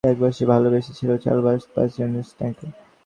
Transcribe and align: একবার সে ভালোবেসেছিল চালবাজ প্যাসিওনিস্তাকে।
একবার 0.07 0.31
সে 0.31 0.43
ভালোবেসেছিল 0.45 1.09
চালবাজ 1.17 1.61
প্যাসিওনিস্তাকে। 1.73 2.67